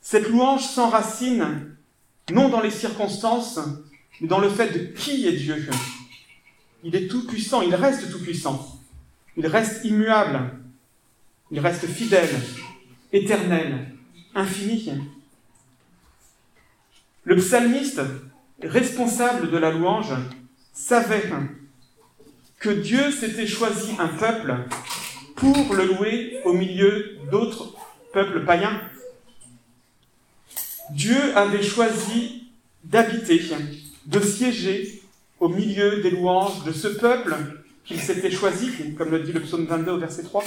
[0.01, 1.77] Cette louange s'enracine
[2.31, 3.59] non dans les circonstances,
[4.21, 5.69] mais dans le fait de qui est Dieu.
[6.85, 8.81] Il est tout puissant, il reste tout puissant,
[9.37, 10.51] il reste immuable,
[11.51, 12.31] il reste fidèle,
[13.12, 13.88] éternel,
[14.35, 14.92] infini.
[17.25, 18.01] Le psalmiste,
[18.62, 20.14] responsable de la louange,
[20.73, 21.31] savait
[22.59, 24.55] que Dieu s'était choisi un peuple
[25.37, 27.75] pour le louer au milieu d'autres
[28.12, 28.81] peuples païens.
[30.90, 32.51] Dieu avait choisi
[32.85, 33.40] d'habiter,
[34.07, 35.03] de siéger
[35.38, 37.37] au milieu des louanges de ce peuple
[37.85, 40.44] qu'il s'était choisi, comme le dit le psaume 22 au verset 3.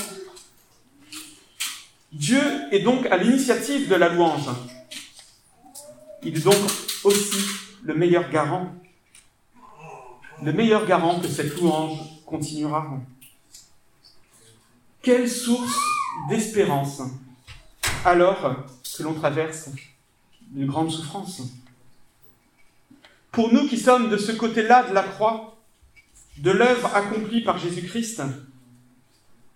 [2.11, 4.49] Dieu est donc à l'initiative de la louange.
[6.23, 6.55] Il est donc
[7.03, 7.37] aussi
[7.83, 8.73] le meilleur garant,
[10.43, 12.99] le meilleur garant que cette louange continuera.
[15.01, 15.79] Quelle source
[16.29, 17.01] d'espérance
[18.05, 18.65] alors
[18.97, 19.69] que l'on traverse
[20.55, 21.41] une grande souffrance.
[23.31, 25.57] Pour nous qui sommes de ce côté-là de la croix,
[26.37, 28.21] de l'œuvre accomplie par Jésus-Christ,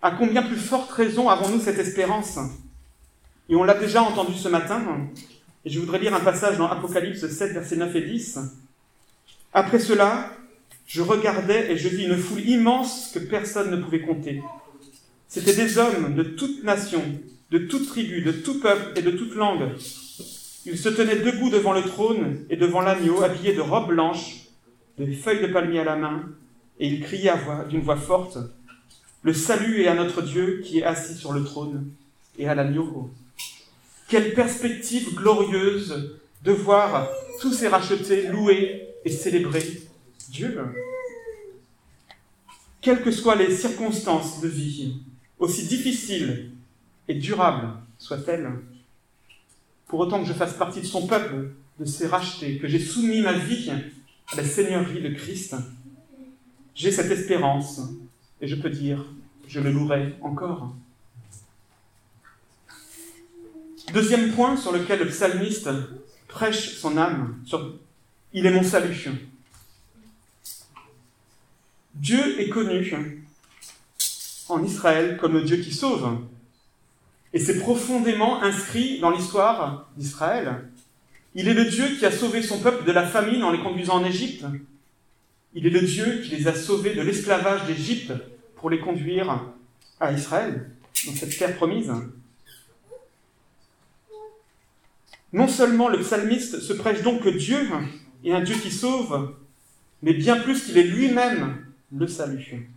[0.02, 2.38] à combien plus forte raison avons-nous cette espérance?
[3.48, 4.82] Et on l'a déjà entendu ce matin,
[5.64, 8.38] et je voudrais lire un passage dans Apocalypse 7, versets 9 et 10.
[9.52, 10.30] Après cela,
[10.86, 14.42] je regardais et je vis une foule immense que personne ne pouvait compter.
[15.28, 17.02] C'étaient des hommes de toute nation,
[17.50, 19.70] de toute tribu, de tout peuple et de toute langue
[20.66, 24.48] il se tenait debout devant le trône et devant l'agneau, habillé de robes blanches,
[24.98, 26.24] de feuilles de palmier à la main,
[26.80, 27.32] et il criait
[27.70, 28.38] d'une voix forte
[29.26, 31.90] Le salut est à notre Dieu qui est assis sur le trône
[32.38, 33.10] et à l'agneau.
[34.06, 37.08] Quelle perspective glorieuse de voir
[37.40, 39.82] tous ces rachetés louer et célébrer
[40.28, 40.56] Dieu.
[42.80, 45.00] Quelles que soient les circonstances de vie,
[45.40, 46.52] aussi difficiles
[47.08, 48.52] et durables soient-elles,
[49.88, 53.22] pour autant que je fasse partie de son peuple, de ses rachetés, que j'ai soumis
[53.22, 55.56] ma vie à la seigneurie de Christ,
[56.76, 57.80] j'ai cette espérance
[58.40, 59.04] et je peux dire,
[59.48, 60.74] je le louerai encore.
[63.92, 65.68] Deuxième point sur lequel le psalmiste
[66.28, 67.36] prêche son âme,
[68.32, 69.10] il est mon salut.
[71.94, 73.24] Dieu est connu
[74.48, 76.18] en Israël comme le Dieu qui sauve.
[77.32, 80.64] Et c'est profondément inscrit dans l'histoire d'Israël.
[81.34, 84.00] Il est le Dieu qui a sauvé son peuple de la famine en les conduisant
[84.00, 84.44] en Égypte.
[85.54, 88.12] Il est le Dieu qui les a sauvés de l'esclavage d'Égypte
[88.56, 89.44] pour les conduire
[90.00, 90.70] à Israël,
[91.06, 91.92] dans cette terre promise.
[95.32, 97.68] Non seulement le psalmiste se prêche donc que Dieu
[98.24, 99.34] est un Dieu qui sauve,
[100.02, 102.70] mais bien plus qu'il est lui-même le salut.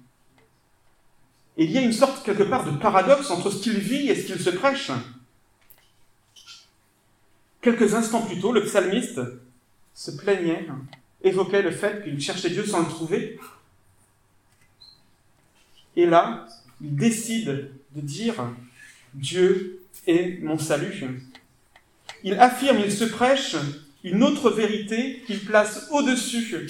[1.57, 4.27] Il y a une sorte quelque part de paradoxe entre ce qu'il vit et ce
[4.27, 4.91] qu'il se prêche.
[7.61, 9.19] Quelques instants plus tôt, le psalmiste
[9.93, 10.67] se plaignait,
[11.21, 13.39] évoquait le fait qu'il cherchait Dieu sans le trouver.
[15.99, 16.47] Et là,
[16.79, 18.55] il décide de dire
[19.13, 21.03] Dieu est mon salut.
[22.23, 23.57] Il affirme, il se prêche
[24.05, 26.69] une autre vérité qu'il place au-dessus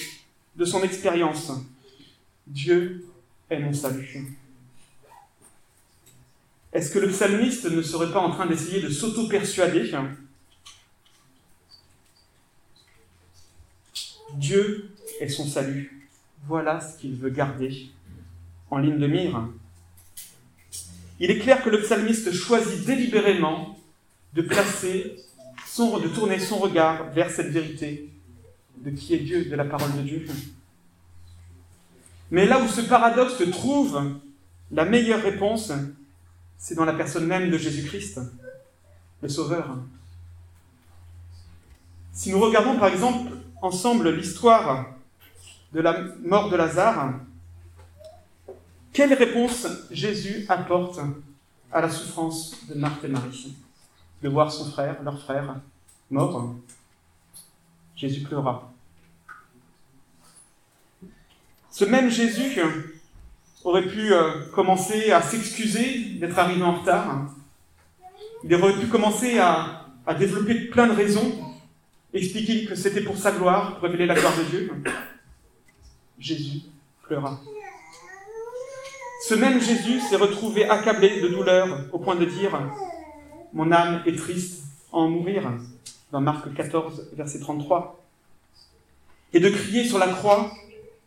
[0.55, 1.51] de son expérience.
[2.47, 3.05] Dieu
[3.51, 4.35] est mon salut.
[6.73, 9.91] Est-ce que le psalmiste ne serait pas en train d'essayer de s'auto-persuader
[14.33, 14.89] Dieu
[15.19, 16.09] est son salut.
[16.47, 17.91] Voilà ce qu'il veut garder
[18.71, 19.47] en ligne de mire.
[21.19, 23.77] Il est clair que le psalmiste choisit délibérément
[24.33, 25.15] de placer
[25.79, 28.09] de tourner son regard vers cette vérité
[28.77, 30.25] de qui est Dieu, de la parole de Dieu.
[32.31, 34.19] Mais là où ce paradoxe trouve
[34.71, 35.71] la meilleure réponse,
[36.57, 38.19] c'est dans la personne même de Jésus-Christ,
[39.21, 39.77] le Sauveur.
[42.11, 44.95] Si nous regardons par exemple ensemble l'histoire
[45.71, 47.13] de la mort de Lazare,
[48.99, 50.99] quelle réponse Jésus apporte
[51.71, 53.55] à la souffrance de Marthe et Marie?
[54.21, 55.55] De voir son frère, leur frère,
[56.11, 56.55] mort.
[57.95, 58.73] Jésus pleura.
[61.71, 62.59] Ce même Jésus
[63.63, 67.33] aurait pu euh, commencer à s'excuser d'être arrivé en retard.
[68.43, 71.39] Il aurait pu commencer à, à développer plein de raisons,
[72.13, 74.83] expliquer que c'était pour sa gloire, pour révéler la gloire de Dieu.
[76.19, 76.63] Jésus
[77.03, 77.39] pleura.
[79.29, 82.59] Ce même Jésus s'est retrouvé accablé de douleur au point de dire
[83.53, 85.51] Mon âme est triste à en mourir,
[86.11, 88.03] dans Marc 14, verset 33.
[89.33, 90.51] Et de crier sur la croix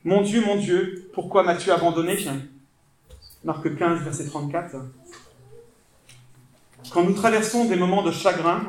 [0.05, 2.17] Mon Dieu, mon Dieu, pourquoi m'as-tu abandonné
[3.43, 4.77] Marc 15, verset 34.
[6.93, 8.63] Quand nous traversons des moments de chagrin,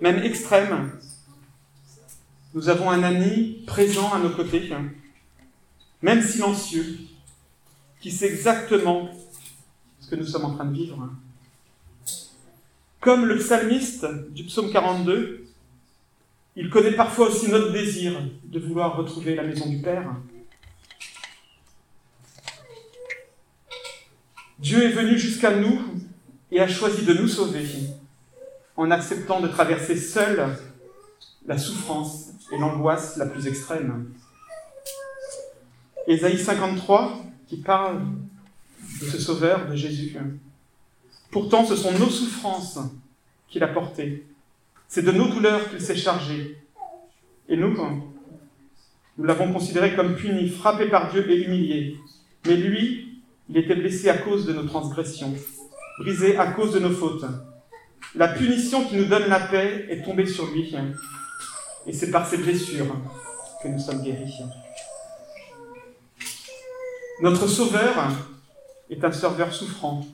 [0.00, 0.90] même extrêmes,
[2.52, 4.72] nous avons un ami présent à nos côtés,
[6.02, 6.98] même silencieux,
[8.02, 9.08] qui sait exactement
[10.00, 11.08] ce que nous sommes en train de vivre.
[13.00, 15.46] Comme le psalmiste du psaume 42,
[16.56, 20.16] il connaît parfois aussi notre désir de vouloir retrouver la maison du Père.
[24.58, 25.80] Dieu est venu jusqu'à nous
[26.50, 27.66] et a choisi de nous sauver
[28.76, 30.56] en acceptant de traverser seul
[31.46, 34.12] la souffrance et l'angoisse la plus extrême.
[36.08, 38.00] Ésaïe 53 qui parle
[39.02, 40.16] de ce Sauveur, de Jésus.
[41.30, 42.78] Pourtant, ce sont nos souffrances
[43.50, 44.26] qu'il a portées.
[44.88, 46.56] C'est de nos douleurs qu'il s'est chargé.
[47.50, 47.76] Et nous,
[49.18, 51.98] nous l'avons considéré comme puni, frappé par Dieu et humilié.
[52.46, 55.34] Mais lui, il était blessé à cause de nos transgressions,
[55.98, 57.26] brisé à cause de nos fautes.
[58.14, 60.74] La punition qui nous donne la paix est tombée sur lui.
[61.86, 62.96] Et c'est par ses blessures
[63.62, 64.40] que nous sommes guéris.
[67.22, 68.10] Notre Sauveur
[68.90, 70.04] est un Sauveur souffrant,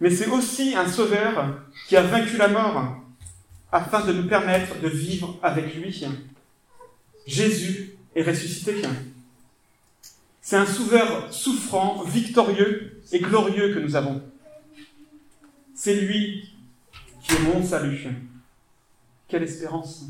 [0.00, 2.96] mais c'est aussi un Sauveur qui a vaincu la mort
[3.70, 6.04] afin de nous permettre de vivre avec lui.
[7.24, 8.82] Jésus est ressuscité.
[10.40, 14.24] C'est un Sauveur souffrant, victorieux et glorieux que nous avons.
[15.72, 16.52] C'est lui
[17.22, 18.08] qui est mon salut.
[19.28, 20.06] Quelle espérance.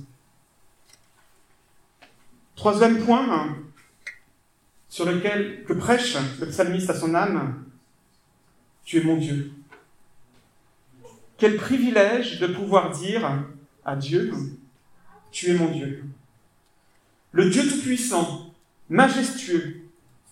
[2.56, 3.58] Troisième point,
[4.92, 7.64] sur lequel que prêche le psalmiste à son âme,
[8.84, 9.50] tu es mon Dieu.
[11.38, 13.42] Quel privilège de pouvoir dire
[13.86, 14.34] à Dieu,
[15.30, 16.04] tu es mon Dieu.
[17.30, 18.52] Le Dieu Tout-Puissant,
[18.90, 19.80] majestueux,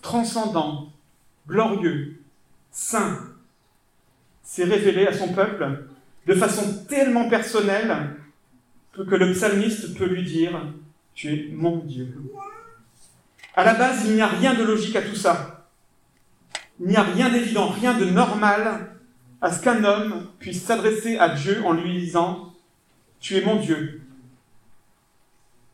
[0.02, 0.92] transcendant,
[1.48, 2.20] glorieux,
[2.70, 3.18] saint,
[4.42, 5.86] s'est révélé à son peuple
[6.26, 8.14] de façon tellement personnelle
[8.92, 10.70] que le psalmiste peut lui dire,
[11.14, 12.14] tu es mon Dieu.
[13.54, 15.68] À la base, il n'y a rien de logique à tout ça.
[16.80, 18.96] Il n'y a rien d'évident, rien de normal
[19.42, 22.54] à ce qu'un homme puisse s'adresser à Dieu en lui disant
[23.20, 24.02] Tu es mon Dieu.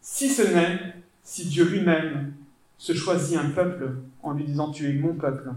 [0.01, 2.35] Si ce n'est si Dieu lui-même
[2.79, 5.51] se choisit un peuple en lui disant Tu es mon peuple,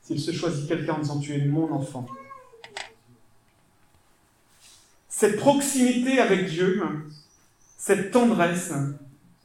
[0.00, 2.06] s'il se choisit quelqu'un en disant Tu es mon enfant.
[5.08, 6.82] Cette proximité avec Dieu,
[7.76, 8.72] cette tendresse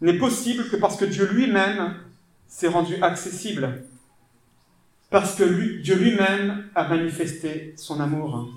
[0.01, 1.95] n'est possible que parce que Dieu lui-même
[2.47, 3.83] s'est rendu accessible,
[5.09, 5.43] parce que
[5.81, 8.47] Dieu lui-même a manifesté son amour.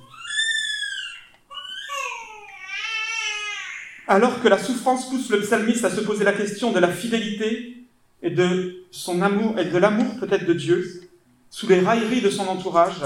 [4.07, 7.76] Alors que la souffrance pousse le psalmiste à se poser la question de la fidélité
[8.22, 11.09] et de son amour et de l'amour peut-être de Dieu,
[11.49, 13.01] sous les railleries de son entourage,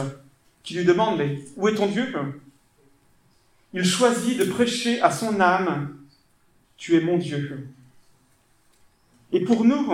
[0.63, 2.11] qui lui demandent Mais où est ton Dieu?
[3.75, 5.95] Il choisit de prêcher à son âme
[6.77, 7.69] Tu es mon Dieu.
[9.35, 9.93] Et pour nous,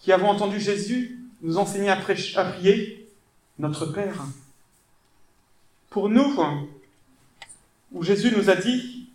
[0.00, 3.08] qui avons entendu Jésus nous enseigner à, prier
[3.60, 4.24] notre Père,
[5.88, 6.36] pour nous,
[7.92, 9.08] où Jésus nous a dit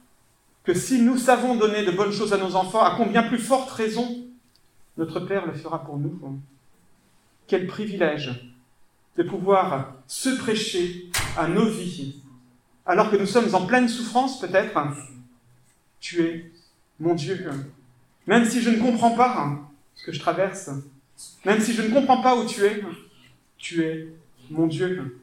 [0.64, 3.70] que si nous savons donner de bonnes choses à nos enfants, à combien plus forte
[3.72, 4.24] raison
[4.96, 6.40] notre Père le fera pour nous.
[7.48, 8.54] Quel privilège
[9.18, 12.22] de pouvoir se prêcher à nos vies,
[12.86, 14.80] alors que nous sommes en pleine souffrance peut-être.
[16.00, 16.52] Tu es
[17.02, 17.52] mon Dieu.
[18.28, 19.60] Même si je ne comprends pas
[19.96, 20.70] ce que je traverse,
[21.46, 22.82] même si je ne comprends pas où tu es,
[23.58, 24.08] tu es
[24.50, 25.20] mon Dieu.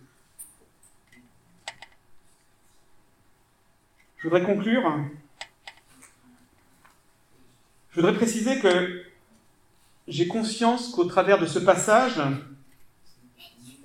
[4.18, 5.04] Je voudrais conclure.
[7.90, 9.04] Je voudrais préciser que
[10.08, 12.20] j'ai conscience qu'au travers de ce passage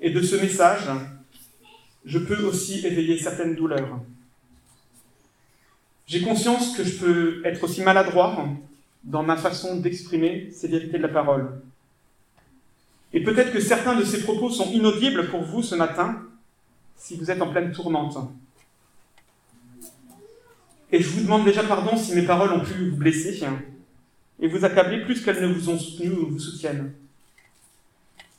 [0.01, 0.89] et de ce message,
[2.05, 3.99] je peux aussi éveiller certaines douleurs.
[6.07, 8.47] J'ai conscience que je peux être aussi maladroit
[9.03, 11.61] dans ma façon d'exprimer ces vérités de la parole.
[13.11, 16.23] Et peut-être que certains de ces propos sont inaudibles pour vous ce matin,
[16.95, 18.17] si vous êtes en pleine tourmente.
[20.91, 23.43] Et je vous demande déjà pardon si mes paroles ont pu vous blesser
[24.39, 26.93] et vous accabler plus qu'elles ne vous ont soutenu ou vous soutiennent.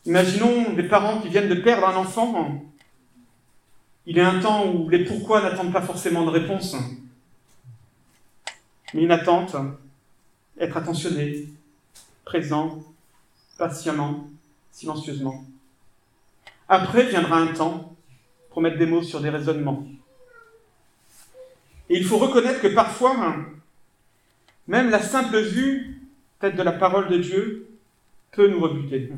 [0.06, 2.62] Imaginons des parents qui viennent de perdre un enfant.
[4.06, 6.76] Il est un temps où les pourquoi n'attendent pas forcément de réponse,
[8.92, 9.56] mais une attente,
[10.58, 11.48] être attentionné,
[12.24, 12.82] présent,
[13.58, 14.28] patiemment,
[14.70, 15.44] silencieusement.
[16.68, 17.94] Après viendra un temps
[18.50, 19.86] pour mettre des mots sur des raisonnements.
[21.90, 23.36] Et il faut reconnaître que parfois,
[24.66, 26.00] même la simple vue,
[26.38, 27.68] peut-être de la parole de Dieu,
[28.32, 29.12] peut nous rebuter.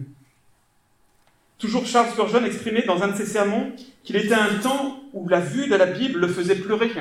[1.58, 3.72] Toujours Charles Spurgeon exprimait dans un de ses sermons
[4.04, 6.92] qu'il était un temps où la vue de la Bible le faisait pleurer.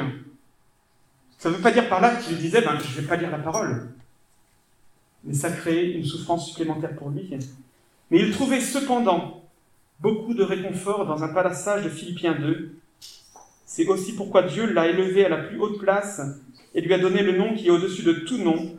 [1.38, 3.32] Ça ne veut pas dire par là qu'il disait ben, Je ne vais pas lire
[3.32, 3.90] la parole.
[5.26, 7.30] Mais ça créait une souffrance supplémentaire pour lui.
[8.12, 9.44] Mais il trouvait cependant
[10.00, 12.76] beaucoup de réconfort dans un passage de Philippiens 2.
[13.66, 16.22] C'est aussi pourquoi Dieu l'a élevé à la plus haute place
[16.74, 18.76] et lui a donné le nom qui est au-dessus de tout nom,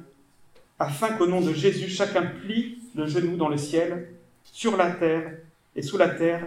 [0.78, 4.08] afin qu'au nom de Jésus, chacun plie le genou dans le ciel,
[4.44, 5.32] sur la terre
[5.74, 6.46] et sous la terre,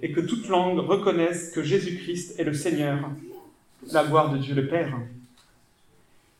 [0.00, 3.10] et que toute langue reconnaisse que Jésus-Christ est le Seigneur,
[3.92, 4.96] la gloire de Dieu le Père.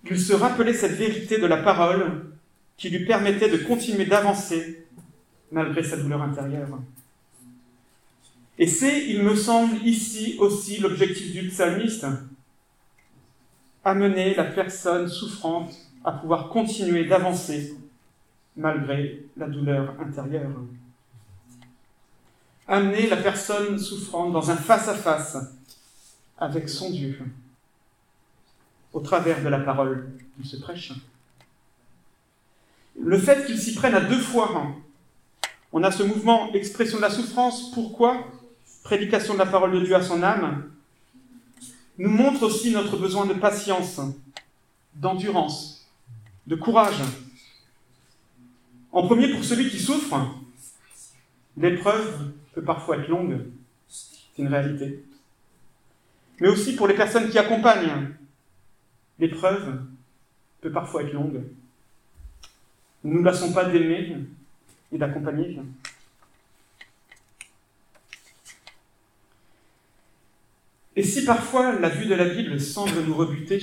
[0.08, 2.26] Il se rappelait cette vérité de la parole
[2.78, 4.86] qui lui permettait de continuer d'avancer
[5.50, 6.78] malgré sa douleur intérieure.
[8.58, 12.06] Et c'est, il me semble, ici aussi l'objectif du psalmiste,
[13.84, 15.72] amener la personne souffrante
[16.04, 17.76] à pouvoir continuer d'avancer
[18.56, 20.50] malgré la douleur intérieure.
[22.66, 25.38] Amener la personne souffrante dans un face-à-face
[26.36, 27.18] avec son Dieu
[28.92, 30.92] au travers de la parole qu'il se prêche.
[33.00, 34.74] Le fait qu'il s'y prenne à deux fois,
[35.72, 38.26] on a ce mouvement expression de la souffrance, pourquoi?
[38.82, 40.70] Prédication de la parole de Dieu à son âme,
[41.98, 44.00] nous montre aussi notre besoin de patience,
[44.94, 45.86] d'endurance,
[46.46, 47.00] de courage.
[48.92, 50.16] En premier, pour celui qui souffre,
[51.56, 53.46] l'épreuve peut parfois être longue,
[53.88, 55.04] c'est une réalité.
[56.40, 58.14] Mais aussi pour les personnes qui accompagnent,
[59.18, 59.82] l'épreuve
[60.60, 61.42] peut parfois être longue.
[63.08, 64.16] Nous ne lassons pas d'aimer
[64.92, 65.58] et d'accompagner.
[70.94, 73.60] Et si parfois la vue de la Bible semble nous rebuter,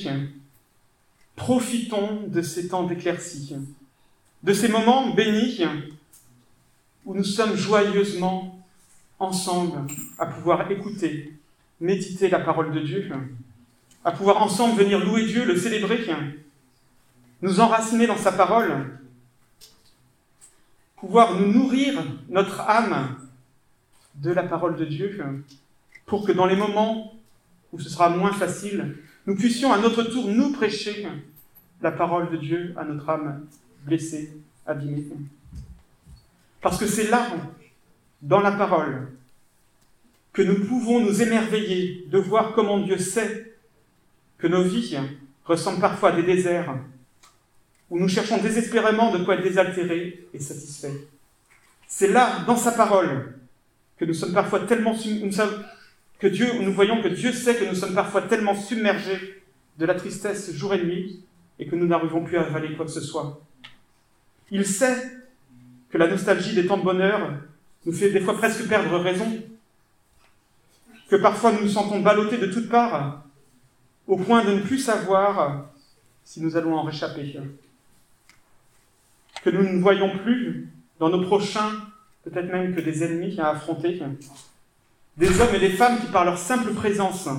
[1.36, 3.56] profitons de ces temps d'éclaircie,
[4.42, 5.64] de ces moments bénis
[7.06, 8.66] où nous sommes joyeusement
[9.20, 9.86] ensemble
[10.18, 11.34] à pouvoir écouter,
[11.80, 13.12] méditer la parole de Dieu,
[14.04, 16.04] à pouvoir ensemble venir louer Dieu, le célébrer,
[17.44, 18.96] nous enraciner dans sa parole,
[20.98, 23.18] pouvoir nous nourrir notre âme
[24.16, 25.20] de la parole de Dieu,
[26.06, 27.14] pour que dans les moments
[27.72, 31.08] où ce sera moins facile, nous puissions à notre tour nous prêcher
[31.82, 33.46] la parole de Dieu à notre âme
[33.86, 35.06] blessée, abîmée.
[36.62, 37.28] Parce que c'est là,
[38.22, 39.10] dans la parole,
[40.32, 43.56] que nous pouvons nous émerveiller de voir comment Dieu sait
[44.38, 44.98] que nos vies
[45.46, 46.76] ressemblent parfois à des déserts
[47.96, 51.08] où nous cherchons désespérément de quoi être désaltérés et satisfaits.
[51.88, 53.38] C'est là, dans sa parole,
[53.98, 54.94] que nous sommes parfois tellement
[56.20, 59.42] que Dieu, nous voyons que Dieu sait que nous sommes parfois tellement submergés
[59.80, 61.24] de la tristesse jour et nuit
[61.58, 63.42] et que nous n'arrivons plus à avaler quoi que ce soit.
[64.52, 65.02] Il sait
[65.90, 67.32] que la nostalgie des temps de bonheur
[67.86, 69.42] nous fait des fois presque perdre raison,
[71.10, 73.24] que parfois nous nous sentons ballottés de toutes parts,
[74.06, 75.70] au point de ne plus savoir
[76.26, 77.40] si nous allons en réchapper,
[79.46, 81.72] que nous ne voyons plus dans nos prochains,
[82.24, 84.02] peut-être même que des ennemis à affronter,
[85.18, 87.30] des hommes et des femmes qui, par leur simple présence,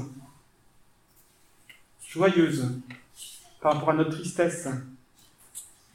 [2.09, 2.71] joyeuse
[3.61, 4.69] par rapport à notre tristesse,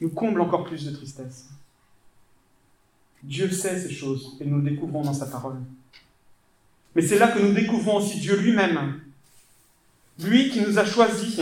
[0.02, 1.48] nous comblent encore plus de tristesse.
[3.22, 5.62] Dieu sait ces choses et nous le découvrons dans sa parole.
[6.94, 9.00] Mais c'est là que nous découvrons aussi Dieu lui-même,
[10.18, 11.40] lui qui nous a choisis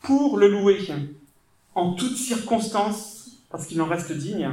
[0.00, 0.78] pour le louer
[1.74, 3.15] en toutes circonstances,
[3.50, 4.50] parce qu'il en reste digne,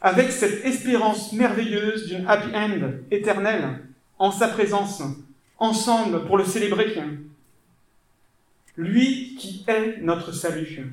[0.00, 3.84] avec cette espérance merveilleuse d'une happy end éternelle
[4.18, 5.02] en sa présence,
[5.58, 7.02] ensemble pour le célébrer.
[8.76, 10.92] Lui qui est notre salut,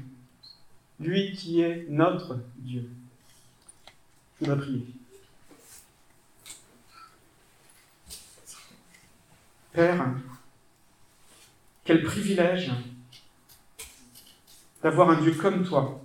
[0.99, 2.89] lui qui est notre Dieu.
[4.41, 4.85] Je vais prier.
[9.71, 10.15] Père,
[11.83, 12.71] quel privilège
[14.81, 16.04] d'avoir un Dieu comme toi,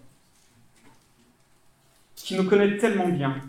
[2.30, 3.40] qui nous connaît tellement bien,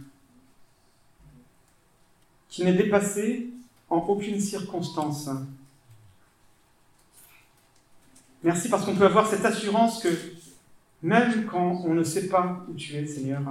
[2.50, 3.52] qui n'est dépassé
[3.92, 5.30] en aucune circonstance.
[8.42, 10.10] Merci parce qu'on peut avoir cette assurance que
[11.04, 13.44] même quand on ne sait pas où tu es, Seigneur,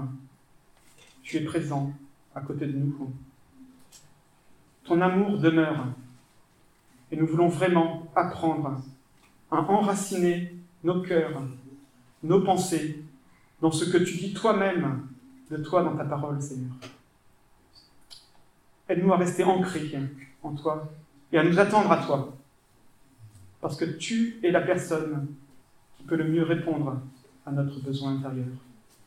[1.23, 1.93] tu es présent
[2.35, 3.13] à côté de nous.
[4.83, 5.87] Ton amour demeure.
[7.13, 8.83] Et nous voulons vraiment apprendre
[9.53, 11.41] à enraciner nos cœurs,
[12.25, 13.05] nos pensées,
[13.61, 15.07] dans ce que tu dis toi-même
[15.51, 16.73] de toi dans ta parole, Seigneur.
[18.89, 19.99] Aide-nous à rester ancrés
[20.43, 20.91] en toi
[21.33, 22.37] et à nous attendre à toi,
[23.61, 25.29] parce que tu es la personne
[25.97, 27.01] qui peut le mieux répondre
[27.47, 28.49] à notre besoin intérieur.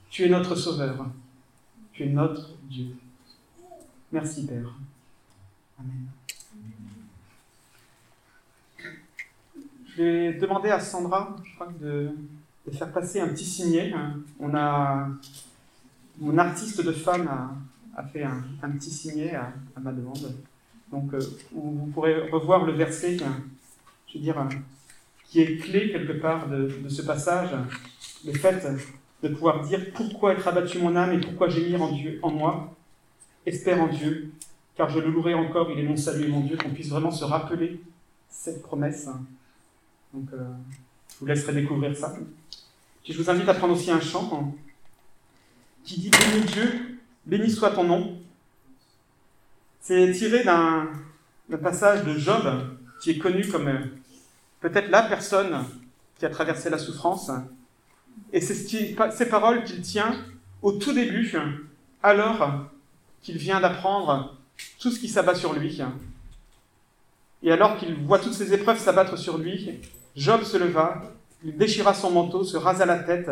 [0.09, 1.07] Tu es notre Sauveur,
[1.91, 2.95] tu es notre Dieu.
[4.11, 4.73] Merci Père.
[5.79, 6.07] Amen.
[9.95, 12.09] Je vais demander à Sandra, je crois, de,
[12.71, 13.93] faire passer un petit signet.
[14.39, 15.07] On a
[16.23, 17.29] mon artiste de femme
[17.97, 20.33] a, fait un, petit signet à, ma demande.
[20.89, 21.19] Donc, euh,
[21.51, 23.17] vous pourrez revoir le verset,
[24.07, 24.47] je veux dire,
[25.27, 27.49] qui est clé quelque part de, ce passage,
[28.25, 28.65] le fait
[29.21, 32.73] de pouvoir dire pourquoi être abattu mon âme et pourquoi gémir en Dieu, en moi.
[33.45, 34.31] Espère en Dieu,
[34.77, 37.11] car je le louerai encore, il est mon salut et mon Dieu, qu'on puisse vraiment
[37.11, 37.81] se rappeler
[38.29, 39.09] cette promesse.
[40.13, 40.37] Donc, euh,
[41.09, 42.15] je vous laisserai découvrir ça.
[43.03, 44.55] je vous invite à prendre aussi un chant
[45.83, 48.17] qui dit Béni Dieu, béni soit ton nom.
[49.81, 50.89] C'est tiré d'un
[51.61, 53.79] passage de Job, qui est connu comme euh,
[54.61, 55.65] peut-être la personne
[56.17, 57.29] qui a traversé la souffrance.
[58.31, 60.15] Et c'est ces paroles qu'il tient
[60.61, 61.35] au tout début,
[62.01, 62.69] alors
[63.21, 64.37] qu'il vient d'apprendre
[64.79, 65.81] tout ce qui s'abat sur lui.
[67.41, 69.81] Et alors qu'il voit toutes ces épreuves s'abattre sur lui,
[70.15, 71.01] Job se leva,
[71.43, 73.29] il déchira son manteau, se rasa la tête,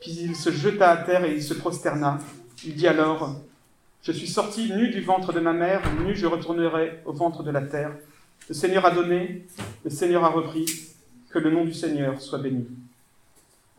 [0.00, 2.18] puis il se jeta à terre et il se prosterna.
[2.64, 3.36] Il dit alors,
[4.02, 7.50] Je suis sorti nu du ventre de ma mère, nu je retournerai au ventre de
[7.50, 7.92] la terre.
[8.48, 9.46] Le Seigneur a donné,
[9.84, 10.66] le Seigneur a repris,
[11.30, 12.66] que le nom du Seigneur soit béni.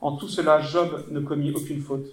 [0.01, 2.05] En tout cela, Job ne commit aucune faute,